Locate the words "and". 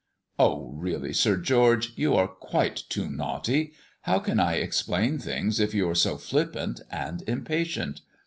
6.89-7.21